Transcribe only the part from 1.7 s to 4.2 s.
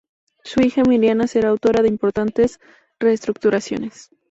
de importantes reestructuraciones.